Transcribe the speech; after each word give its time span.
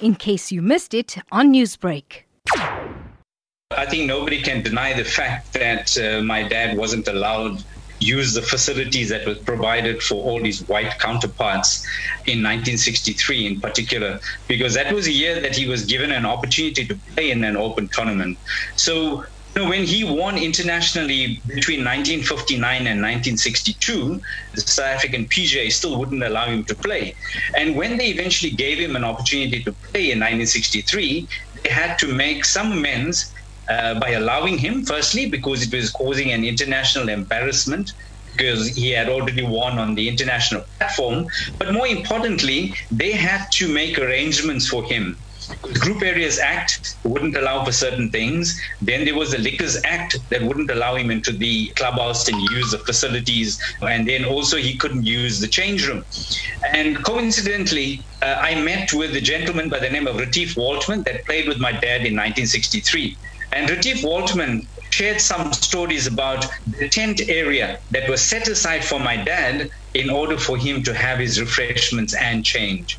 in 0.00 0.14
case 0.14 0.52
you 0.52 0.62
missed 0.62 0.94
it 0.94 1.16
on 1.30 1.52
Newsbreak. 1.52 2.22
I 3.70 3.86
think 3.86 4.06
nobody 4.06 4.40
can 4.42 4.62
deny 4.62 4.92
the 4.92 5.04
fact 5.04 5.52
that 5.54 5.98
uh, 5.98 6.22
my 6.22 6.46
dad 6.46 6.76
wasn't 6.76 7.08
allowed 7.08 7.64
use 8.00 8.34
the 8.34 8.42
facilities 8.42 9.08
that 9.08 9.26
was 9.26 9.38
provided 9.38 10.02
for 10.02 10.16
all 10.16 10.42
his 10.42 10.66
white 10.68 10.98
counterparts 10.98 11.84
in 12.26 12.42
1963 12.42 13.46
in 13.46 13.60
particular 13.60 14.20
because 14.48 14.74
that 14.74 14.92
was 14.92 15.06
a 15.06 15.12
year 15.12 15.40
that 15.40 15.56
he 15.56 15.66
was 15.66 15.84
given 15.84 16.10
an 16.10 16.26
opportunity 16.26 16.84
to 16.86 16.94
play 17.14 17.30
in 17.30 17.42
an 17.44 17.56
open 17.56 17.88
tournament 17.88 18.36
so 18.76 19.24
know, 19.56 19.68
when 19.68 19.84
he 19.84 20.04
won 20.04 20.36
internationally 20.38 21.42
between 21.46 21.84
1959 21.84 22.86
and 22.86 23.00
1962, 23.02 24.20
the 24.54 24.60
South 24.62 24.86
African 24.86 25.26
PGA 25.26 25.70
still 25.70 25.98
wouldn't 25.98 26.22
allow 26.22 26.46
him 26.46 26.64
to 26.66 26.76
play. 26.76 27.16
And 27.56 27.76
when 27.76 27.96
they 27.96 28.08
eventually 28.08 28.52
gave 28.52 28.78
him 28.78 28.96
an 28.96 29.04
opportunity 29.04 29.62
to 29.64 29.72
play 29.92 30.10
in 30.10 30.18
1963, 30.18 31.28
they 31.62 31.70
had 31.70 31.98
to 31.98 32.12
make 32.12 32.44
some 32.44 32.72
amends 32.72 33.32
uh, 33.68 33.98
by 34.00 34.10
allowing 34.10 34.58
him, 34.58 34.84
firstly, 34.84 35.28
because 35.30 35.62
it 35.66 35.74
was 35.74 35.90
causing 35.90 36.32
an 36.32 36.44
international 36.44 37.08
embarrassment 37.08 37.90
because 38.36 38.68
he 38.68 38.90
had 38.90 39.08
already 39.08 39.44
won 39.44 39.78
on 39.78 39.94
the 39.94 40.08
international 40.08 40.64
platform. 40.78 41.26
But 41.58 41.72
more 41.72 41.86
importantly, 41.86 42.74
they 42.90 43.12
had 43.12 43.46
to 43.54 43.72
make 43.72 43.98
arrangements 43.98 44.68
for 44.68 44.84
him. 44.84 45.24
The 45.48 45.78
Group 45.80 46.02
Areas 46.02 46.38
Act 46.38 46.96
wouldn't 47.04 47.36
allow 47.36 47.64
for 47.64 47.72
certain 47.72 48.10
things. 48.10 48.58
Then 48.80 49.04
there 49.04 49.14
was 49.14 49.32
the 49.32 49.38
Liquors 49.38 49.80
Act 49.84 50.16
that 50.30 50.42
wouldn't 50.42 50.70
allow 50.70 50.94
him 50.96 51.10
into 51.10 51.32
the 51.32 51.68
clubhouse 51.76 52.28
and 52.28 52.40
use 52.40 52.70
the 52.70 52.78
facilities. 52.78 53.60
And 53.82 54.08
then 54.08 54.24
also 54.24 54.56
he 54.56 54.76
couldn't 54.76 55.04
use 55.04 55.40
the 55.40 55.48
change 55.48 55.86
room. 55.86 56.04
And 56.72 57.02
coincidentally, 57.04 58.06
uh, 58.22 58.36
I 58.40 58.54
met 58.60 58.92
with 58.92 59.14
a 59.16 59.20
gentleman 59.20 59.68
by 59.68 59.80
the 59.80 59.90
name 59.90 60.06
of 60.06 60.16
Retief 60.16 60.54
Waltman 60.54 61.04
that 61.04 61.24
played 61.26 61.48
with 61.48 61.58
my 61.58 61.72
dad 61.72 62.06
in 62.06 62.14
1963. 62.16 63.18
And 63.52 63.70
Retief 63.70 64.02
Waltman 64.02 64.68
shared 64.90 65.20
some 65.20 65.52
stories 65.52 66.06
about 66.06 66.46
the 66.66 66.88
tent 66.88 67.20
area 67.28 67.78
that 67.90 68.08
was 68.08 68.22
set 68.22 68.48
aside 68.48 68.84
for 68.84 68.98
my 68.98 69.16
dad 69.16 69.68
in 69.94 70.10
order 70.10 70.38
for 70.38 70.56
him 70.56 70.82
to 70.84 70.94
have 70.94 71.18
his 71.18 71.40
refreshments 71.40 72.14
and 72.14 72.44
change. 72.44 72.98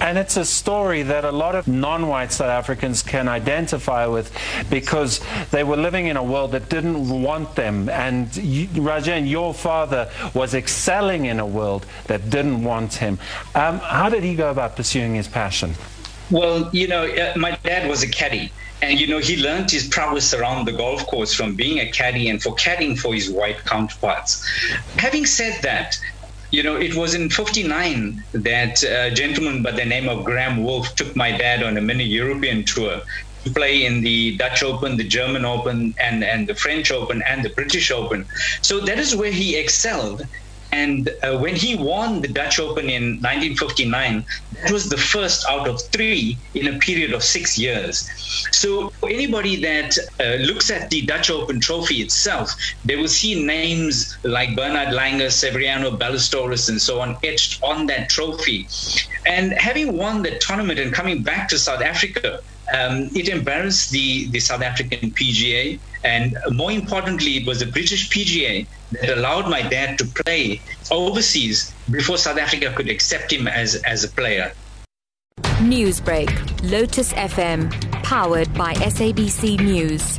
And 0.00 0.18
it's 0.18 0.36
a 0.36 0.44
story 0.44 1.02
that 1.02 1.24
a 1.24 1.32
lot 1.32 1.54
of 1.54 1.66
non 1.66 2.08
white 2.08 2.32
South 2.32 2.48
Africans 2.48 3.02
can 3.02 3.28
identify 3.28 4.06
with 4.06 4.36
because 4.70 5.20
they 5.50 5.64
were 5.64 5.76
living 5.76 6.06
in 6.06 6.16
a 6.16 6.22
world 6.22 6.52
that 6.52 6.68
didn't 6.68 7.22
want 7.22 7.54
them. 7.54 7.88
And 7.88 8.34
you, 8.36 8.68
Rajen, 8.68 9.28
your 9.28 9.54
father 9.54 10.10
was 10.34 10.54
excelling 10.54 11.26
in 11.26 11.40
a 11.40 11.46
world 11.46 11.86
that 12.06 12.30
didn't 12.30 12.62
want 12.62 12.94
him. 12.94 13.18
Um, 13.54 13.78
how 13.78 14.08
did 14.08 14.22
he 14.22 14.34
go 14.34 14.50
about 14.50 14.76
pursuing 14.76 15.14
his 15.14 15.28
passion? 15.28 15.74
Well, 16.30 16.68
you 16.72 16.88
know, 16.88 17.06
uh, 17.06 17.32
my 17.36 17.52
dad 17.62 17.88
was 17.88 18.02
a 18.02 18.08
caddy. 18.08 18.52
And 18.82 19.00
you 19.00 19.06
know, 19.06 19.18
he 19.18 19.42
learned 19.42 19.70
his 19.70 19.88
prowess 19.88 20.34
around 20.34 20.66
the 20.66 20.72
golf 20.72 21.06
course 21.06 21.32
from 21.32 21.54
being 21.54 21.80
a 21.80 21.90
caddy 21.90 22.28
and 22.28 22.42
for 22.42 22.54
caddying 22.56 22.98
for 22.98 23.14
his 23.14 23.30
white 23.30 23.64
counterparts. 23.64 24.46
Having 24.98 25.26
said 25.26 25.62
that, 25.62 25.98
you 26.50 26.62
know, 26.62 26.76
it 26.76 26.94
was 26.94 27.14
in 27.14 27.28
59 27.30 28.24
that 28.32 28.82
a 28.82 29.10
gentleman 29.10 29.62
by 29.62 29.72
the 29.72 29.84
name 29.84 30.08
of 30.08 30.24
Graham 30.24 30.62
Wulff 30.62 30.94
took 30.94 31.14
my 31.16 31.36
dad 31.36 31.62
on 31.62 31.76
a 31.76 31.80
mini 31.80 32.04
European 32.04 32.64
tour 32.64 33.00
to 33.44 33.52
play 33.52 33.84
in 33.84 34.00
the 34.02 34.36
Dutch 34.38 34.62
Open, 34.62 34.96
the 34.96 35.06
German 35.06 35.44
Open, 35.44 35.94
and, 35.98 36.24
and 36.24 36.48
the 36.48 36.54
French 36.54 36.90
Open, 36.90 37.22
and 37.28 37.44
the 37.44 37.50
British 37.50 37.90
Open. 37.90 38.26
So 38.62 38.80
that 38.80 38.98
is 38.98 39.14
where 39.14 39.30
he 39.30 39.56
excelled. 39.56 40.22
And 40.72 41.10
uh, 41.22 41.38
when 41.38 41.54
he 41.54 41.76
won 41.76 42.20
the 42.20 42.28
Dutch 42.28 42.58
Open 42.58 42.90
in 42.90 43.20
1959, 43.22 44.24
that 44.62 44.72
was 44.72 44.88
the 44.88 44.96
first 44.96 45.44
out 45.48 45.68
of 45.68 45.80
three 45.92 46.38
in 46.54 46.74
a 46.74 46.78
period 46.78 47.12
of 47.12 47.22
six 47.22 47.58
years. 47.58 48.08
So, 48.52 48.92
anybody 49.04 49.56
that 49.56 49.96
uh, 50.20 50.36
looks 50.44 50.70
at 50.70 50.90
the 50.90 51.02
Dutch 51.06 51.30
Open 51.30 51.60
trophy 51.60 51.96
itself, 51.96 52.52
they 52.84 52.96
will 52.96 53.08
see 53.08 53.44
names 53.44 54.18
like 54.24 54.56
Bernard 54.56 54.88
Langer, 54.88 55.30
Severiano 55.30 55.98
Ballesteros, 55.98 56.68
and 56.68 56.80
so 56.80 57.00
on 57.00 57.16
etched 57.22 57.62
on 57.62 57.86
that 57.86 58.08
trophy. 58.08 58.68
And 59.26 59.52
having 59.52 59.96
won 59.96 60.22
the 60.22 60.38
tournament 60.38 60.78
and 60.78 60.92
coming 60.92 61.22
back 61.22 61.48
to 61.48 61.58
South 61.58 61.82
Africa, 61.82 62.40
um, 62.72 63.10
it 63.14 63.28
embarrassed 63.28 63.90
the, 63.90 64.28
the 64.28 64.40
South 64.40 64.62
African 64.62 65.10
PGA. 65.10 65.78
And 66.04 66.36
more 66.52 66.70
importantly, 66.70 67.36
it 67.36 67.46
was 67.46 67.60
the 67.60 67.66
British 67.66 68.10
PGA 68.10 68.66
that 68.92 69.16
allowed 69.16 69.48
my 69.50 69.62
dad 69.62 69.98
to 69.98 70.04
play 70.04 70.60
overseas 70.90 71.74
before 71.90 72.18
South 72.18 72.38
Africa 72.38 72.72
could 72.74 72.88
accept 72.88 73.32
him 73.32 73.48
as, 73.48 73.76
as 73.76 74.04
a 74.04 74.08
player. 74.08 74.52
Newsbreak, 75.58 76.30
Lotus 76.70 77.12
FM, 77.14 77.72
powered 78.02 78.52
by 78.54 78.74
SABC 78.74 79.58
News. 79.60 80.18